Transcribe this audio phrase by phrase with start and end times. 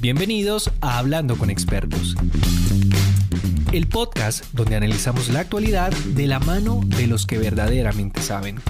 [0.00, 2.14] Bienvenidos a Hablando con Expertos,
[3.72, 8.60] el podcast donde analizamos la actualidad de la mano de los que verdaderamente saben.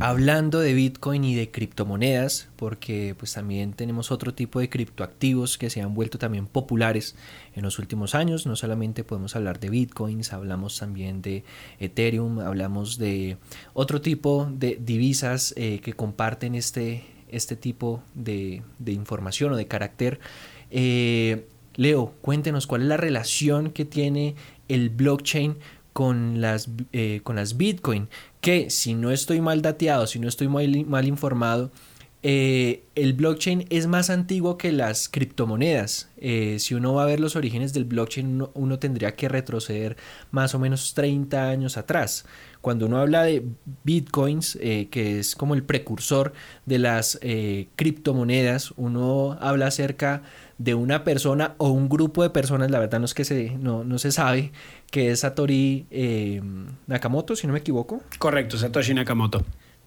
[0.00, 5.68] Hablando de Bitcoin y de criptomonedas, porque pues también tenemos otro tipo de criptoactivos que
[5.68, 7.14] se han vuelto también populares
[7.54, 8.46] en los últimos años.
[8.46, 11.44] No solamente podemos hablar de Bitcoins, hablamos también de
[11.78, 13.36] Ethereum, hablamos de
[13.74, 20.20] otro tipo de divisas eh, que comparten este, este tipo de, información o de carácter.
[20.70, 21.46] Eh,
[21.76, 24.34] Leo, cuéntenos cuál es la relación que tiene
[24.68, 25.56] el blockchain
[25.92, 28.08] con las, eh, con las Bitcoin,
[28.40, 31.70] que si no estoy mal dateado, si no estoy mal, mal informado,
[32.22, 36.10] eh, el blockchain es más antiguo que las criptomonedas.
[36.58, 39.96] si uno va a ver los orígenes del blockchain, uno, tendría que retroceder
[40.30, 42.24] más o menos 30 años atrás.
[42.60, 43.44] Cuando uno habla de
[43.84, 46.32] bitcoins, eh, que es como el precursor
[46.66, 50.22] de las eh, criptomonedas, uno habla acerca
[50.58, 53.84] de una persona o un grupo de personas, la verdad no es que se, no,
[53.84, 54.50] no se sabe,
[54.90, 56.42] que es Satoshi eh,
[56.88, 58.02] Nakamoto, si no me equivoco.
[58.18, 59.44] Correcto, Satoshi Nakamoto.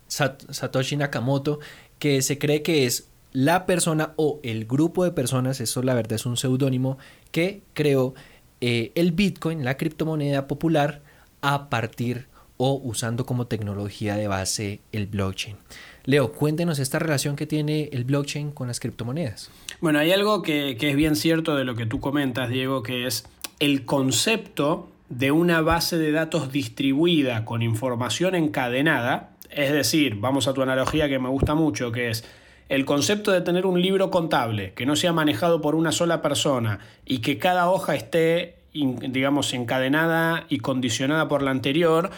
[0.08, 1.59] Satoshi Nakamoto,
[2.02, 6.14] que se cree que es la persona o el grupo de personas, eso la verdad
[6.14, 6.98] es un seudónimo,
[7.32, 8.16] que creó
[8.60, 11.02] el Bitcoin, la criptomoneda popular,
[11.42, 12.26] a partir
[12.58, 15.58] o usando como tecnología de base el blockchain.
[16.06, 19.52] Leo, cuéntenos esta relación que tiene el blockchain con las criptomonedas.
[19.80, 23.26] Bueno, hay algo que, es bien cierto de lo que tú comentas, Diego, que es
[23.60, 30.54] el concepto de una base de datos distribuida con información encadenada, es decir, vamos a
[30.54, 32.24] tu analogía que me gusta mucho, que es
[32.70, 36.80] el concepto de tener un libro contable que no sea manejado por una sola persona
[37.06, 42.12] y que cada hoja esté, digamos, encadenada y condicionada por la anterior,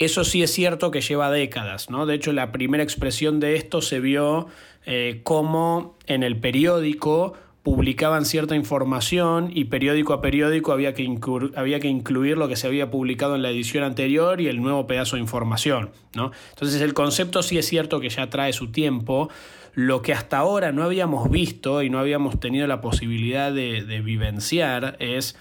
[0.00, 2.06] eso sí es cierto que lleva décadas, ¿no?
[2.06, 4.48] De hecho, la primera expresión de esto se vio
[4.86, 11.06] eh, como en el periódico publicaban cierta información y periódico a periódico había que,
[11.54, 14.86] había que incluir lo que se había publicado en la edición anterior y el nuevo
[14.86, 15.90] pedazo de información.
[16.14, 16.32] ¿no?
[16.50, 19.28] Entonces el concepto sí es cierto que ya trae su tiempo.
[19.74, 24.00] Lo que hasta ahora no habíamos visto y no habíamos tenido la posibilidad de, de
[24.00, 25.36] vivenciar es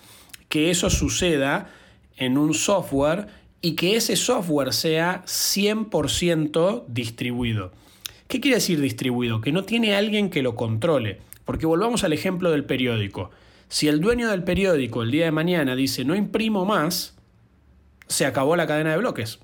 [0.49, 1.69] que eso suceda
[2.17, 3.27] en un software
[3.61, 7.71] y que ese software sea 100% distribuido.
[8.27, 9.41] ¿Qué quiere decir distribuido?
[9.41, 11.28] Que no tiene alguien que lo controle.
[11.49, 13.31] Porque volvamos al ejemplo del periódico.
[13.69, 17.17] Si el dueño del periódico el día de mañana dice no imprimo más,
[18.05, 19.39] se acabó la cadena de bloques.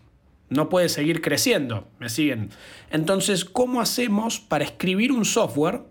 [0.49, 1.87] No puede seguir creciendo.
[1.97, 2.51] ¿Me siguen?
[2.91, 5.81] Entonces, ¿cómo hacemos para escribir un software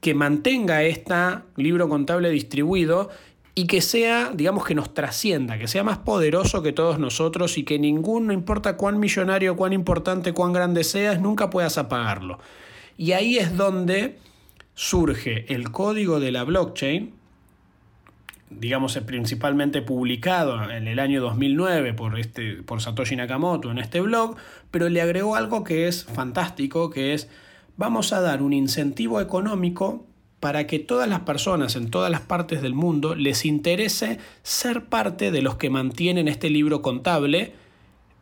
[0.00, 1.14] que mantenga este
[1.54, 3.10] libro contable distribuido
[3.54, 7.62] y que sea, digamos, que nos trascienda, que sea más poderoso que todos nosotros y
[7.62, 12.40] que ningún, no importa cuán millonario, cuán importante, cuán grande seas, nunca puedas apagarlo.
[12.98, 14.18] Y ahí es donde
[14.76, 17.14] surge el código de la blockchain,
[18.50, 24.36] digamos, principalmente publicado en el año 2009 por, este, por Satoshi Nakamoto en este blog,
[24.70, 27.28] pero le agregó algo que es fantástico, que es
[27.78, 30.06] vamos a dar un incentivo económico
[30.40, 35.30] para que todas las personas en todas las partes del mundo les interese ser parte
[35.30, 37.54] de los que mantienen este libro contable,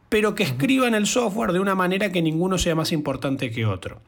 [0.09, 4.01] pero que escriban el software de una manera que ninguno sea más importante que otro.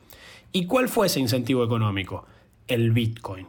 [0.53, 2.25] ¿Y cuál fue ese incentivo económico?
[2.69, 3.47] El Bitcoin.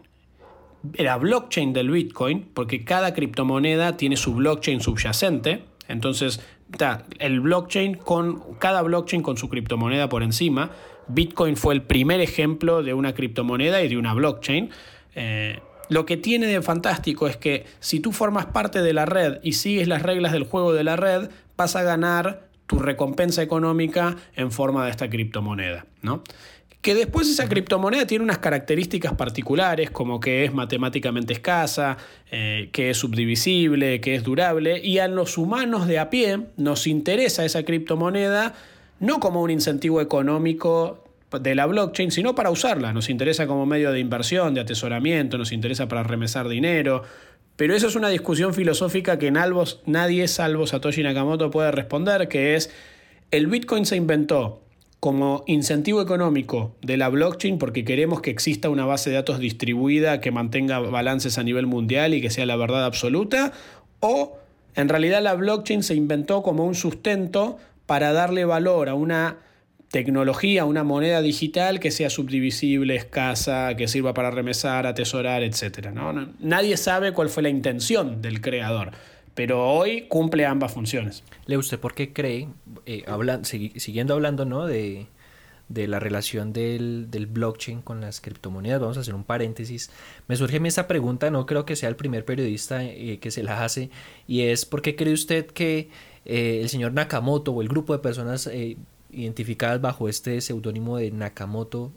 [0.93, 6.39] Era blockchain del Bitcoin, porque cada criptomoneda tiene su blockchain subyacente, entonces
[6.71, 10.71] está el blockchain con cada blockchain con su criptomoneda por encima.
[11.07, 14.69] Bitcoin fue el primer ejemplo de una criptomoneda y de una blockchain.
[15.15, 19.39] Eh, lo que tiene de fantástico es que si tú formas parte de la red
[19.41, 24.17] y sigues las reglas del juego de la red, vas a ganar tu recompensa económica
[24.35, 25.85] en forma de esta criptomoneda.
[26.01, 26.23] ¿no?
[26.87, 31.97] Que después esa criptomoneda tiene unas características particulares, como que es matemáticamente escasa,
[32.31, 36.87] eh, que es subdivisible, que es durable, y a los humanos de a pie nos
[36.87, 38.53] interesa esa criptomoneda
[39.01, 41.03] no como un incentivo económico
[41.37, 42.93] de la blockchain, sino para usarla.
[42.93, 47.03] Nos interesa como medio de inversión, de atesoramiento, nos interesa para remesar dinero.
[47.57, 49.37] Pero eso es una discusión filosófica que en
[49.87, 52.71] nadie salvo Satoshi Nakamoto puede responder, que es,
[53.31, 54.61] el Bitcoin se inventó
[55.07, 60.19] como incentivo económico de la blockchain porque queremos que exista una base de datos distribuida
[60.19, 63.53] que mantenga balances a nivel mundial y que sea la verdad absoluta,
[64.01, 64.37] o
[64.75, 69.37] en realidad la blockchain se inventó como un sustento para darle valor a una
[69.91, 75.87] tecnología, una moneda digital que sea subdivisible, escasa, que sirva para remesar, atesorar, etc.
[76.41, 78.91] Nadie sabe cuál fue la intención del creador,
[79.37, 81.23] pero hoy cumple ambas funciones.
[81.45, 82.49] ¿Le usted por qué cree,
[82.87, 83.05] eh,
[83.43, 84.65] siguiendo hablando ¿no?
[84.65, 85.05] de,
[85.69, 88.81] de la relación del, blockchain con las criptomonedas.
[88.81, 89.91] Vamos a hacer un paréntesis.
[90.27, 93.29] Me surge a mí esta pregunta, no creo que sea el primer periodista eh, que
[93.29, 93.91] se la hace,
[94.25, 95.91] y es ¿por qué cree usted que
[96.25, 98.77] eh, el señor Nakamoto o el grupo de personas eh,
[99.11, 101.91] identificadas bajo este seudónimo de Nakamoto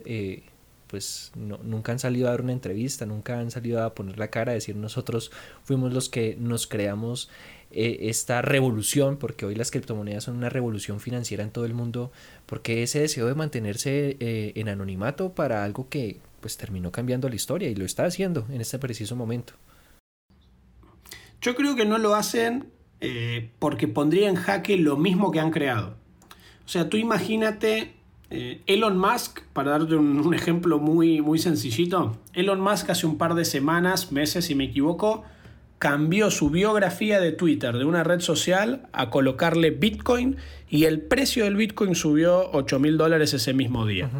[0.90, 4.50] pues nunca han salido a dar una entrevista, nunca han salido a poner la cara,
[4.50, 5.30] a decir nosotros
[5.62, 7.30] fuimos los que nos creamos
[7.70, 12.10] eh, esta revolución, porque hoy las criptomonedas son una revolución financiera en todo el mundo,
[12.46, 17.36] porque ese deseo de mantenerse eh, en anonimato para algo que pues terminó cambiando la
[17.36, 19.52] historia y lo está haciendo en este preciso momento.
[21.40, 22.66] Yo creo que no lo hacen
[23.00, 25.94] eh, porque pondría en jaque lo mismo que han creado.
[26.64, 27.94] O sea, tú imagínate
[28.30, 33.34] Elon Musk, para darte un, un, ejemplo muy, muy sencillito, Elon Musk hace un par
[33.34, 35.24] de semanas, meses si me equivoco,
[35.80, 40.36] cambió su biografía de Twitter de una red social a colocarle Bitcoin
[40.68, 44.10] y el precio del Bitcoin subió 8 mil dólares ese mismo día.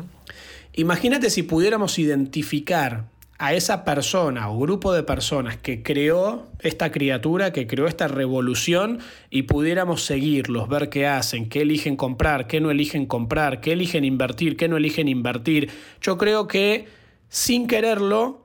[0.74, 3.04] Imagínate si pudiéramos identificar
[3.40, 8.98] a esa persona o grupo de personas que creó esta criatura, que creó esta revolución
[9.30, 14.04] y pudiéramos seguirlos, ver qué hacen, qué eligen comprar, qué no eligen comprar, qué eligen
[14.04, 15.70] invertir, qué no eligen invertir.
[16.02, 16.84] Yo creo que
[17.30, 18.42] sin quererlo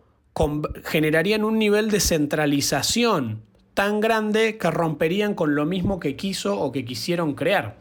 [0.86, 3.42] generarían un nivel de centralización
[3.74, 7.76] tan grande que romperían con lo mismo que quiso o que quisieron crear.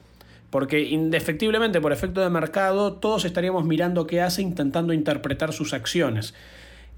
[0.51, 6.35] Porque indefectiblemente por efecto de mercado todos estaríamos mirando qué hace intentando interpretar sus acciones.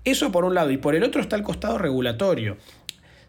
[0.07, 2.59] Eso por un lado y por el otro está el costado regulatorio.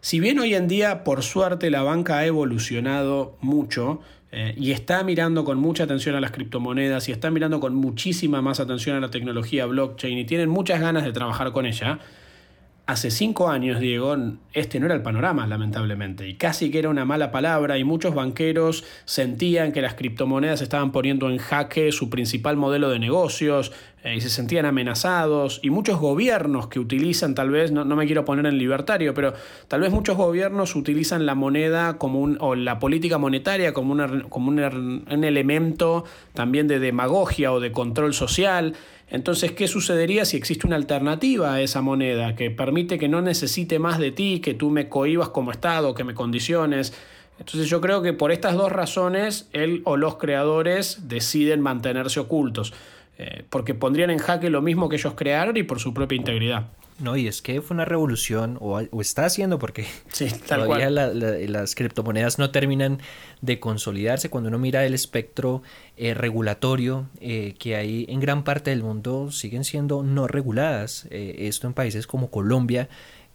[0.00, 5.02] Si bien hoy en día por suerte la banca ha evolucionado mucho, eh, y está
[5.02, 9.00] mirando con mucha atención a las criptomonedas y está mirando con muchísima más atención a
[9.00, 11.98] la tecnología blockchain y tienen muchas ganas de trabajar con ella,
[12.88, 14.16] Hace cinco años, Diego,
[14.54, 18.14] este no era el panorama, lamentablemente, y casi que era una mala palabra, y muchos
[18.14, 23.72] banqueros sentían que las criptomonedas estaban poniendo en jaque su principal modelo de negocios,
[24.04, 28.24] eh, y se sentían amenazados, y muchos gobiernos que utilizan, tal vez, no, me quiero
[28.24, 29.34] poner en libertario, pero
[29.68, 33.98] tal vez muchos gobiernos utilizan la moneda como un, o la política monetaria como,
[34.30, 38.72] como un elemento también de demagogia o de control social.
[39.10, 43.78] Entonces, ¿qué sucedería si existe una alternativa a esa moneda que permite que no necesite
[43.78, 46.92] más de ti, que tú me cohibas como Estado, que me condiciones?
[47.38, 52.74] Entonces yo creo que por estas dos razones él o los creadores deciden mantenerse ocultos,
[53.16, 56.66] eh, porque pondrían en jaque lo mismo que ellos crearon y por su propia integridad.
[56.98, 59.86] No, y es que fue una revolución, o, está haciendo, porque
[60.48, 62.98] todavía las criptomonedas no terminan
[63.40, 64.30] de consolidarse.
[64.30, 65.62] Cuando uno mira el espectro
[65.96, 71.06] eh, regulatorio eh, que hay en gran parte del mundo, siguen siendo no reguladas.
[71.10, 72.88] Eh, esto en países como Colombia,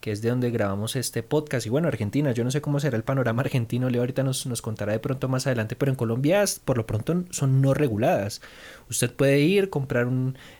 [0.04, 1.66] que es de donde grabamos este podcast.
[1.66, 4.62] Y bueno, Argentina, yo no sé cómo será el panorama argentino, Leo ahorita nos, nos
[4.62, 8.42] contará de pronto más adelante, pero en Colombia por lo pronto son no reguladas.
[8.90, 10.10] Usted puede ir, comprar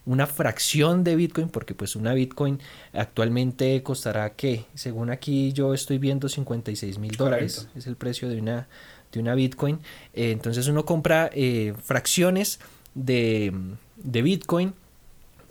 [0.06, 2.62] una fracción de Bitcoin, porque pues una Bitcoin
[2.94, 8.40] actualmente costará que, según aquí yo estoy viendo 56 mil dólares, es el precio de
[8.40, 8.70] una,
[9.12, 9.82] de una Bitcoin.
[10.14, 12.62] Eh, entonces uno compra eh, fracciones
[12.96, 13.52] de,
[13.98, 14.74] de Bitcoin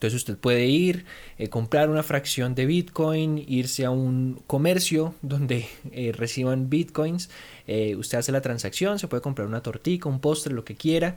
[0.02, 1.04] entonces usted puede ir,
[1.38, 7.30] eh, comprar una fracción de Bitcoin, irse a un comercio donde eh, reciban Bitcoins,
[7.68, 11.16] eh, usted hace la transacción, se puede comprar una tortita, un postre, lo que quiera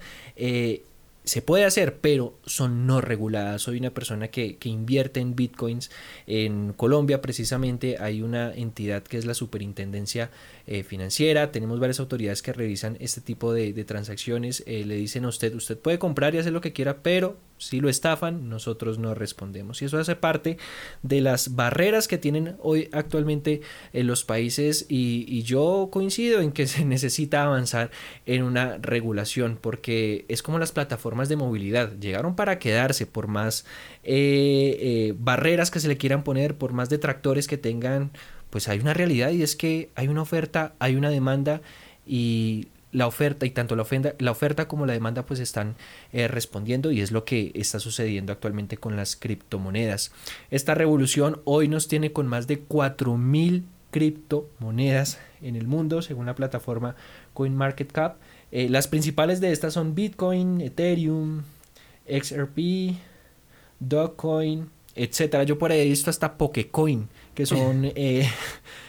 [1.25, 3.63] se puede hacer, pero son no reguladas.
[3.63, 5.89] Soy una persona que, invierte en bitcoins.
[6.27, 10.29] En Colombia, precisamente, hay una entidad que es la Superintendencia
[10.67, 11.51] eh, Financiera.
[11.51, 14.63] Tenemos varias autoridades que revisan este tipo de, transacciones.
[14.67, 17.79] Eh, le dicen a usted, usted puede comprar y hacer lo que quiera, pero si
[17.79, 19.81] lo estafan, nosotros no respondemos.
[19.81, 20.57] Y eso hace parte
[21.03, 23.61] de las barreras que tienen hoy actualmente
[23.93, 24.85] en los países.
[24.89, 27.91] Y, y yo coincido en que se necesita avanzar
[28.25, 33.65] en una regulación, porque es como las plataformas de movilidad llegaron para quedarse por más
[34.03, 38.11] eh, eh, barreras que se le quieran poner, por más detractores que tengan,
[38.49, 41.61] pues hay una realidad y es que hay una oferta, hay una demanda
[42.05, 45.75] y la oferta y tanto la oferta, la oferta como la demanda pues están
[46.13, 50.11] eh, respondiendo y es lo que está sucediendo actualmente con las criptomonedas.
[50.49, 56.35] Esta revolución hoy nos tiene con más de 4.000 criptomonedas en el mundo según la
[56.35, 56.95] plataforma
[57.33, 58.17] CoinMarketCap.
[58.51, 61.43] Eh, las principales de estas son Bitcoin, Ethereum,
[62.07, 62.95] XRP,
[63.79, 65.43] Dogecoin, etcétera.
[65.43, 68.29] Yo por ahí he visto hasta Pokecoin, que son eh,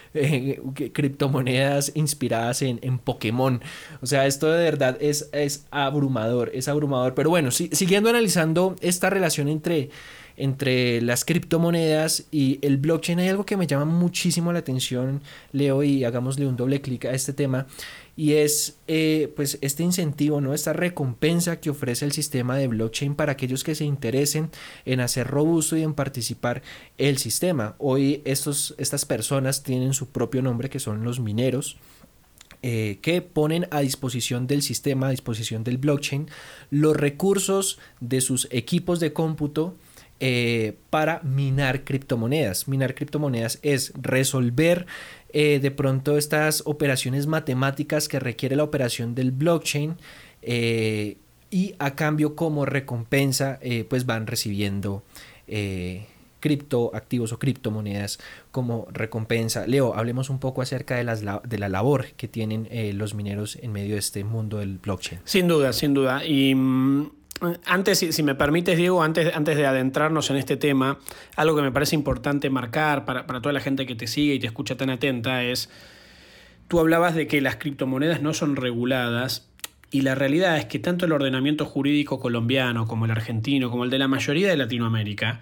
[0.13, 0.61] eh,
[0.93, 3.61] criptomonedas inspiradas en, Pokémon.
[4.01, 7.13] O sea, esto de verdad es, es abrumador, es abrumador.
[7.13, 9.89] Pero bueno, siguiendo analizando esta relación entre,
[10.35, 15.21] entre las criptomonedas y el blockchain, hay algo que me llama muchísimo la atención,
[15.51, 17.67] Leo, y hagámosle un doble clic a este tema
[18.17, 20.55] y es eh, pues este incentivo, ¿no?
[20.55, 24.49] esta recompensa que ofrece el sistema de blockchain para aquellos que se interesen
[24.85, 26.63] en hacer robusto y en participar
[26.97, 27.75] el sistema.
[27.77, 31.77] Hoy estos, estas personas tienen su propio nombre que son los mineros.
[32.63, 36.27] Eh, que ponen a disposición del sistema, a disposición del blockchain,
[36.71, 39.75] los recursos de sus equipos de cómputo
[40.19, 42.67] eh, para minar criptomonedas.
[42.67, 44.85] Minar criptomonedas es resolver
[45.33, 49.97] eh, de pronto estas operaciones matemáticas que requiere la operación del blockchain
[51.49, 53.59] y a cambio como recompensa
[53.89, 55.03] pues van recibiendo
[56.39, 58.19] criptoactivos o criptomonedas
[58.51, 59.67] como recompensa.
[59.67, 63.57] Leo, hablemos un poco acerca de, las, de la labor que tienen eh, los mineros
[63.61, 65.21] en medio de este mundo del blockchain.
[65.25, 66.25] Sin duda, sin duda.
[66.25, 67.11] Y mm,
[67.65, 70.99] antes, si, me permites, Diego, antes, antes de adentrarnos en este tema,
[71.35, 74.39] algo que me parece importante marcar para, para toda la gente que te sigue y
[74.39, 75.69] te escucha tan atenta es,
[76.67, 79.47] tú hablabas de que las criptomonedas no son reguladas
[79.91, 83.89] y la realidad es que tanto el ordenamiento jurídico colombiano como el argentino, como el
[83.89, 85.41] de la mayoría de Latinoamérica,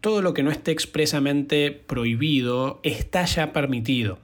[0.00, 4.18] todo lo que no esté expresamente prohibido está ya permitido.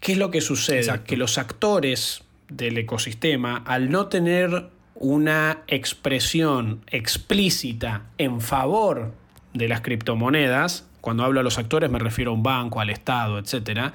[0.00, 1.00] ¿Qué es lo que sucede?
[1.04, 4.68] Que los actores del ecosistema, al no tener
[4.98, 9.12] una expresión explícita en favor
[9.54, 13.38] de las criptomonedas, cuando hablo a los actores me refiero a un banco, al Estado,
[13.38, 13.92] etc.,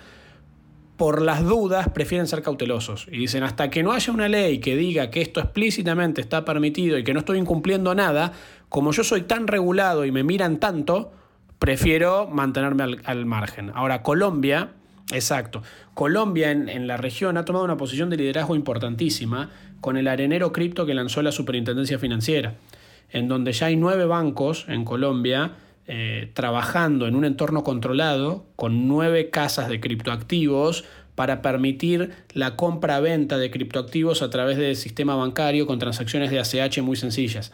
[1.02, 4.76] por las dudas prefieren ser cautelosos y dicen hasta que no haya una ley que
[4.76, 8.34] diga que esto explícitamente está permitido y que no estoy incumpliendo nada,
[8.70, 11.12] como yo soy tan regulado y me miran tanto,
[11.58, 13.72] prefiero mantenerme al, margen.
[13.74, 14.74] Ahora, Colombia,
[15.12, 19.50] exacto, Colombia en, en, la región ha tomado una posición de liderazgo importantísima
[19.82, 22.56] con el arenero cripto que lanzó la Superintendencia Financiera,
[23.10, 25.54] en donde ya hay nueve bancos en Colombia
[25.88, 33.38] eh, trabajando en un entorno controlado con nueve casas de criptoactivos para permitir la compra-venta
[33.38, 37.52] de criptoactivos a través del sistema bancario con transacciones de ACH muy sencillas.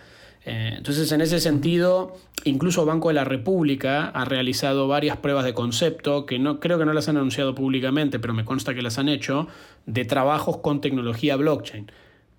[0.50, 5.54] Eh, entonces, en ese sentido, incluso Banco de la República ha realizado varias pruebas de
[5.54, 8.98] concepto, que no, creo que no las han anunciado públicamente, pero me consta que las
[8.98, 9.50] han hecho,
[9.86, 11.92] de trabajos con tecnología blockchain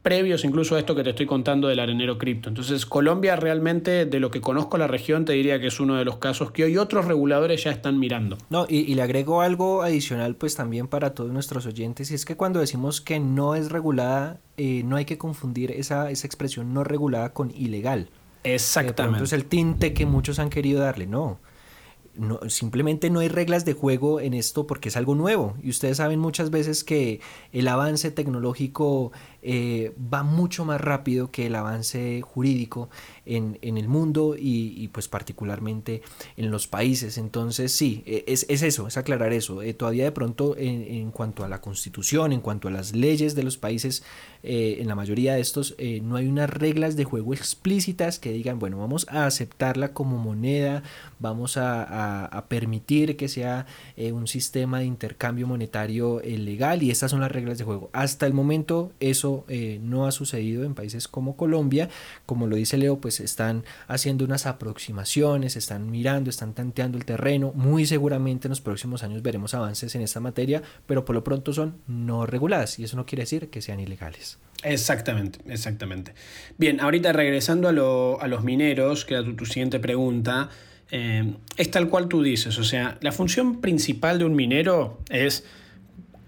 [0.08, 2.48] previos incluso a esto que te estoy contando del arenero cripto.
[2.48, 6.06] Entonces, Colombia realmente, de lo que conozco la región, te diría que es uno de
[6.06, 8.38] los casos que hoy otros reguladores ya están mirando.
[8.48, 12.38] No, y, le agrego algo adicional, pues también para todos nuestros oyentes, y es que
[12.38, 16.84] cuando decimos que no es regulada, eh, no hay que confundir esa, esa expresión no
[16.84, 18.08] regulada con ilegal.
[18.44, 19.18] Exactamente.
[19.18, 21.38] Entonces, el tinte que muchos han querido darle, no
[22.18, 25.56] no, simplemente no hay reglas de juego en esto porque es algo nuevo.
[25.62, 27.20] Y ustedes saben muchas veces que
[27.52, 32.88] el avance tecnológico eh, va mucho más rápido que el avance jurídico
[33.24, 36.02] en, el mundo y, pues particularmente
[36.36, 37.18] en los países.
[37.18, 39.62] Entonces sí, e, es, eso, es aclarar eso.
[39.62, 43.44] Eh, todavía de pronto en, cuanto a la constitución, en cuanto a las leyes de
[43.44, 44.02] los países,
[44.42, 48.58] eh, en la mayoría de estos no hay unas reglas de juego explícitas que digan,
[48.58, 50.82] bueno, vamos a aceptarla como moneda,
[51.18, 53.66] vamos a, permitir que sea
[54.12, 57.90] un sistema de intercambio monetario legal y estas son las reglas de juego.
[57.92, 61.88] Hasta el momento eso eh, no ha sucedido en países como Colombia.
[62.26, 67.52] Como lo dice Leo, pues están haciendo unas aproximaciones, están mirando, están tanteando el terreno.
[67.54, 71.52] Muy seguramente en los próximos años veremos avances en esta materia, pero por lo pronto
[71.52, 74.38] son no reguladas y eso no quiere decir que sean ilegales.
[74.62, 76.14] Exactamente, exactamente.
[76.56, 77.72] Bien, ahorita regresando a,
[78.28, 80.50] los mineros, que era tu, siguiente pregunta,
[80.90, 85.44] eh, es tal cual tú dices, o sea, la función principal de un minero es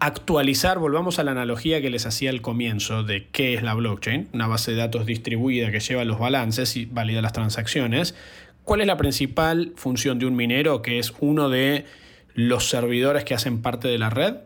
[0.00, 4.28] actualizar, volvamos a la analogía que les hacía al comienzo de qué es la blockchain,
[4.33, 8.14] una base de datos distribuida que lleva los balances y valida las transacciones.
[8.64, 11.85] ¿Cuál es la principal función de un minero, que es uno de
[12.35, 14.37] los servidores que hacen parte de la red?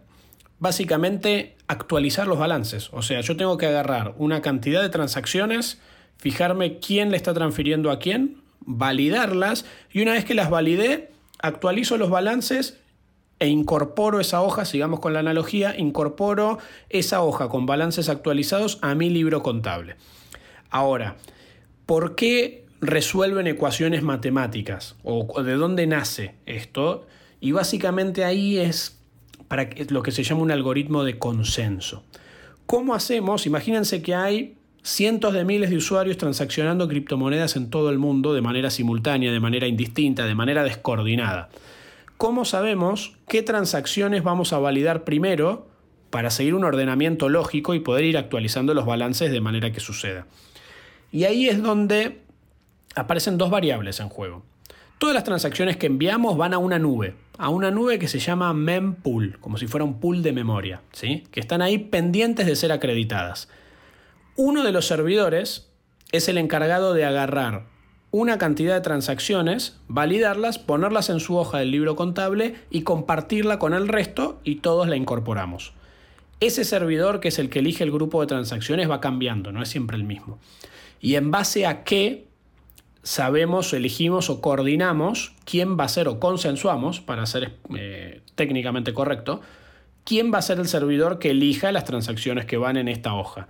[0.59, 2.91] Básicamente actualizar los balances.
[2.93, 5.81] O sea, yo tengo que agarrar una cantidad de transacciones,
[6.19, 11.97] fijarme quién le está transfiriendo a quién, validarlas y una vez que las validé, actualizo
[11.97, 12.81] los balances
[13.39, 18.95] e incorporo esa hoja, sigamos con la analogía, incorporo esa hoja con balances actualizados a
[18.95, 19.97] mi libro contable.
[20.71, 21.17] Ahora,
[21.87, 24.97] ¿por qué resuelven ecuaciones matemáticas?
[25.03, 27.07] ¿O de dónde nace esto?
[27.41, 28.99] Y básicamente ahí es
[29.49, 32.05] para lo que se llama un algoritmo de consenso.
[32.67, 33.47] ¿Cómo hacemos?
[33.47, 38.43] Imagínense que hay cientos de miles de usuarios transaccionando criptomonedas en todo el mundo de
[38.43, 41.51] manera simultánea, de manera indistinta, de manera descoordinada.
[42.17, 45.69] ¿Cómo sabemos qué transacciones vamos a validar primero
[46.11, 50.27] para seguir un ordenamiento lógico y poder ir actualizando los balances de manera que suceda?
[51.11, 52.23] Y ahí es donde
[52.95, 54.45] aparecen dos variables en juego.
[54.99, 57.17] Todas las transacciones que enviamos van a una nube.
[57.37, 61.25] a una nube que se llama mempool, como si fuera un pool de memoria, ¿sí?
[61.33, 63.49] que están ahí pendientes de ser acreditadas.
[64.37, 65.69] Uno de los servidores
[66.13, 67.67] es el encargado de agarrar
[68.17, 73.75] una cantidad de transacciones, validarlas, ponerlas en su hoja del libro contable y compartirla con
[73.75, 75.73] el resto y todos la incorporamos.
[76.39, 79.69] Ese servidor, que es el que elige el grupo de transacciones, va cambiando, no es
[79.69, 80.39] siempre el mismo.
[81.01, 82.29] Y en base a qué
[83.03, 89.41] sabemos, elegimos o coordinamos quién va a ser o consensuamos, para ser eh, técnicamente correcto,
[90.05, 93.49] quién va a ser el servidor que elija las transacciones que van en esta hoja.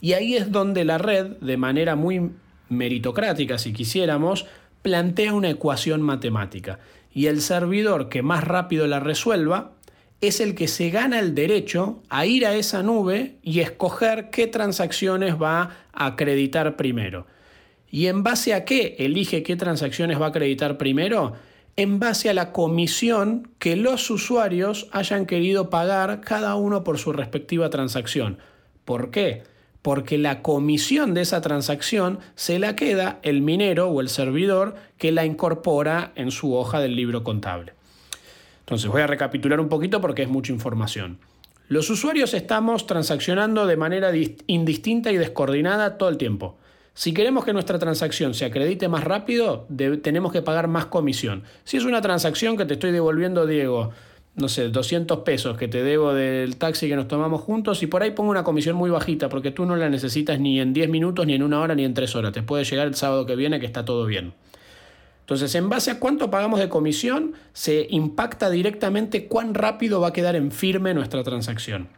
[0.00, 2.30] Y ahí es donde la red, de manera muy
[2.68, 4.46] meritocrática, si quisiéramos,
[4.82, 6.78] plantea una ecuación matemática.
[7.12, 9.72] Y el servidor que más rápido la resuelva
[10.20, 14.46] es el que se gana el derecho a ir a esa nube y escoger qué
[14.46, 17.26] transacciones va a acreditar primero.
[17.90, 21.34] ¿Y en base a qué elige qué transacciones va a acreditar primero?
[21.76, 27.12] En base a la comisión que los usuarios hayan querido pagar cada uno por su
[27.12, 28.38] respectiva transacción.
[28.84, 29.42] ¿Por qué?
[29.86, 35.12] Porque la comisión de esa transacción se la queda el minero o el servidor que
[35.12, 37.72] la incorpora en su hoja del libro contable.
[38.58, 41.20] Entonces voy a recapitular un poquito porque es mucha información.
[41.68, 44.10] Los usuarios estamos transaccionando de manera
[44.48, 46.56] indistinta y descoordinada todo el tiempo.
[46.92, 49.68] Si queremos que nuestra transacción se acredite más rápido,
[50.02, 51.44] tenemos que pagar más comisión.
[51.62, 53.92] Si es una transacción que te estoy devolviendo, Diego,
[54.36, 58.02] no sé, 200 pesos que te debo del taxi que nos tomamos juntos y por
[58.02, 61.26] ahí pongo una comisión muy bajita porque tú no la necesitas ni en 10 minutos,
[61.26, 62.32] ni en una hora, ni en 3 horas.
[62.32, 64.34] Te puede llegar el sábado que viene que está todo bien.
[65.20, 70.12] Entonces, en base a cuánto pagamos de comisión, se impacta directamente cuán rápido va a
[70.12, 71.88] quedar en firme nuestra transacción.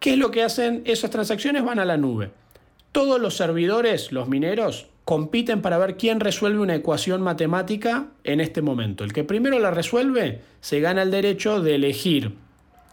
[0.00, 0.82] ¿Qué es lo que hacen?
[0.84, 2.30] Esas transacciones van a la nube.
[2.92, 8.60] Todos los servidores, los mineros, compiten para ver quién resuelve una ecuación matemática en este
[8.60, 9.04] momento.
[9.04, 12.34] El que primero la resuelve se gana el derecho de elegir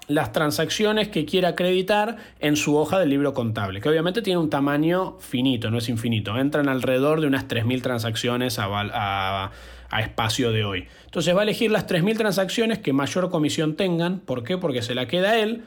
[0.07, 4.49] las transacciones que quiere acreditar en su hoja del libro contable, que obviamente tiene un
[4.49, 6.37] tamaño finito, no es infinito.
[6.37, 9.51] Entran alrededor de unas 3.000 transacciones a,
[9.89, 10.87] a, espacio de hoy.
[11.03, 14.19] Entonces va a elegir las 3.000 transacciones que mayor comisión tengan.
[14.19, 14.57] ¿Por qué?
[14.57, 15.65] Porque se la queda él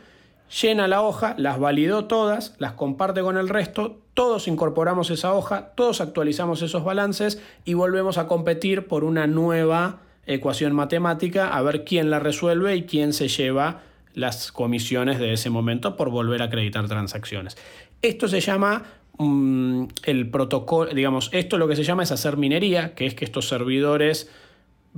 [0.49, 5.73] llena la hoja, las validó todas, las comparte con el resto, todos incorporamos esa hoja,
[5.75, 11.85] todos actualizamos esos balances y volvemos a competir por una nueva ecuación matemática a ver
[11.85, 13.83] quién la resuelve y quién se lleva
[14.15, 17.57] las comisiones de ese momento por volver a acreditar transacciones.
[18.03, 18.85] Esto se llama
[19.19, 23.25] mm, el protocolo, digamos, esto lo que se llama es hacer minería, que es que
[23.25, 24.31] estos servidores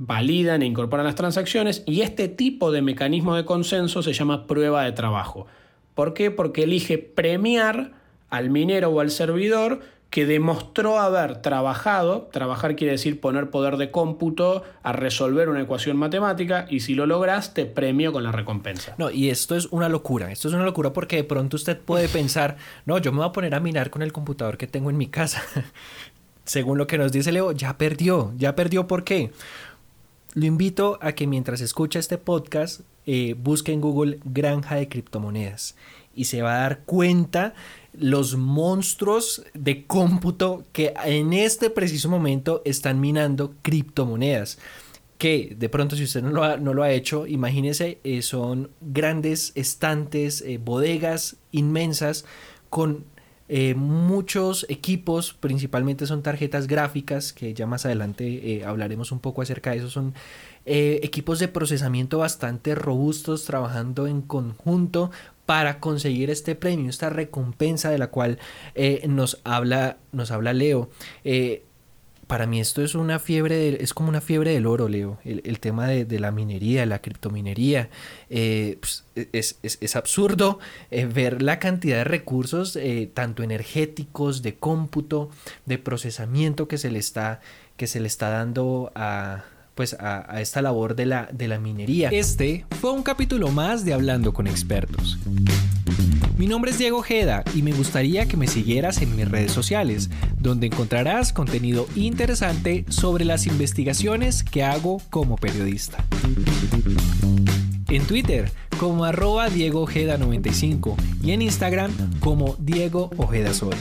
[0.03, 4.83] validan e incorporan las transacciones y este tipo de mecanismo de consenso se llama prueba
[4.83, 5.45] de trabajo.
[5.93, 6.31] ¿Por qué?
[6.31, 7.91] Porque elige premiar
[8.31, 13.91] al minero o al servidor que demostró haber trabajado, trabajar quiere decir poner poder de
[13.91, 18.95] cómputo a resolver una ecuación matemática y si lo lograste, premio con la recompensa.
[18.97, 22.07] No, y esto es una locura, esto es una locura porque de pronto usted puede
[22.09, 24.97] pensar, no, yo me voy a poner a minar con el computador que tengo en
[24.97, 25.43] mi casa.
[26.43, 29.31] Según lo que nos dice Leo, ya perdió, ya perdió, ¿por qué?
[30.33, 35.75] Lo invito a que mientras escucha este podcast eh, busque en Google granja de criptomonedas
[36.15, 37.53] y se va a dar cuenta
[37.93, 44.57] los monstruos de cómputo que en este preciso momento están minando criptomonedas.
[45.17, 48.71] Que de pronto si usted no lo ha, no lo ha hecho, imagínese, eh, son
[48.79, 52.25] grandes estantes, eh, bodegas inmensas
[52.69, 53.03] con
[53.53, 59.41] eh, muchos equipos, principalmente son tarjetas gráficas, que ya más adelante eh, hablaremos un poco
[59.41, 60.13] acerca de eso, son
[60.65, 65.11] eh, equipos de procesamiento bastante robustos, trabajando en conjunto
[65.45, 68.39] para conseguir este premio, esta recompensa de la cual
[69.05, 70.89] nos, habla, nos habla Leo
[72.31, 75.19] para mí esto es una fiebre, es como una fiebre del oro, Leo.
[75.25, 77.89] El, tema de, la minería, la criptominería.
[78.29, 80.57] Eh, pues, es, absurdo
[80.91, 85.29] eh, ver la cantidad de recursos, eh, tanto energéticos, de cómputo,
[85.65, 87.41] de procesamiento que se le está,
[87.75, 89.43] que se le está dando a,
[89.81, 92.09] pues a, esta labor de la, minería.
[92.09, 95.17] Este fue un capítulo más de Hablando con expertos.
[96.37, 100.11] Mi nombre es Diego Ojeda y me gustaría que me siguieras en mis redes sociales,
[100.37, 106.05] donde encontrarás contenido interesante sobre las investigaciones que hago como periodista.
[107.89, 113.73] En Twitter como arroba Diego Ojeda 95 y en Instagram como Diego Ojeda Sol.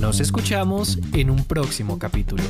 [0.00, 2.42] Nos escuchamos en un próximo capítulo.